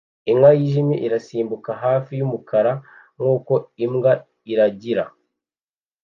[0.31, 2.71] Inka yijimye irasimbuka hafi yumukara
[3.19, 3.53] nkuko
[3.85, 4.11] imbwa
[4.51, 5.03] iragira